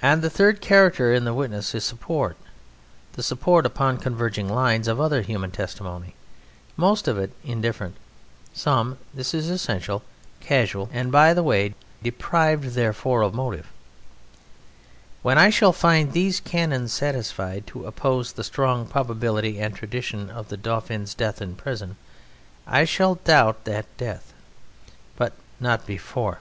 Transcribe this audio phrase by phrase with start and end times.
[0.00, 2.38] And the third character in the witness is support:
[3.12, 6.14] the support upon converging lines of other human testimony,
[6.74, 7.96] most of it indifferent,
[8.54, 10.02] some (this is essential)
[10.40, 13.66] casual and by the way deprived therefore of motive.
[15.20, 20.48] When I shall find these canons satisfied to oppose the strong probability and tradition of
[20.48, 21.98] the Dauphin's death in prison
[22.66, 24.32] I shall doubt that death,
[25.16, 26.40] but not before.